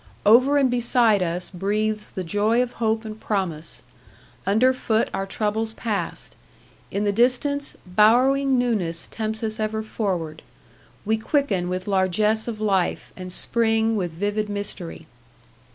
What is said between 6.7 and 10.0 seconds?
in the distance bowering newness tempts us ever